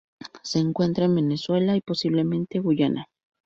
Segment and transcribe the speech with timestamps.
[0.41, 3.05] Se encuentra en Venezuela y posiblemente Guyana.